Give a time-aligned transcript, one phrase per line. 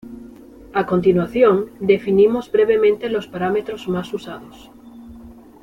[0.81, 4.71] A continuación definimos brevemente los parámetros más usados.